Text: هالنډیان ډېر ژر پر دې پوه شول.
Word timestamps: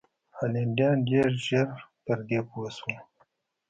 هالنډیان 0.37 0.97
ډېر 1.09 1.27
ژر 1.45 1.67
پر 2.05 2.19
دې 2.27 2.39
پوه 2.49 2.69
شول. 2.77 2.97